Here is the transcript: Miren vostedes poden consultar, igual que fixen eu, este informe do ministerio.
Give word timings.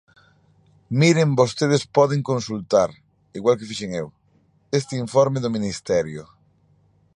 Miren 1.01 1.31
vostedes 1.41 1.83
poden 1.97 2.21
consultar, 2.31 2.89
igual 3.37 3.57
que 3.59 3.69
fixen 3.71 3.91
eu, 4.01 4.07
este 4.79 4.93
informe 5.05 5.39
do 5.41 5.53
ministerio. 5.57 6.23